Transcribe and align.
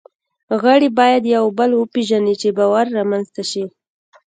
غړي 0.61 0.89
باید 0.99 1.23
یو 1.35 1.45
بل 1.57 1.69
وپېژني، 1.75 2.33
چې 2.41 2.49
باور 2.57 2.85
رامنځ 2.97 3.27
ته 3.35 3.43
شي. 3.51 3.63